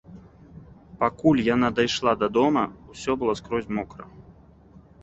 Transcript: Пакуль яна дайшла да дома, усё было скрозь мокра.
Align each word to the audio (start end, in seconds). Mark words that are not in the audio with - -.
Пакуль 1.03 1.43
яна 1.55 1.69
дайшла 1.81 2.11
да 2.25 2.33
дома, 2.39 2.63
усё 2.95 3.11
было 3.21 3.33
скрозь 3.43 3.73
мокра. 3.81 4.13